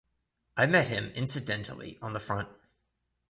[0.57, 2.49] I met him incidentally on the front.